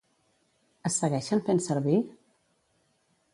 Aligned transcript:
Es 0.89 0.97
segueixen 1.01 1.43
fent 1.51 1.61
servir? 1.67 1.99